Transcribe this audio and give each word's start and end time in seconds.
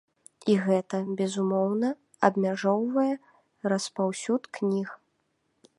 І 0.51 0.53
гэта, 0.67 1.01
безумоўна, 1.19 1.89
абмяжоўвае 2.29 3.11
распаўсюд 3.73 4.43
кніг. 4.59 4.89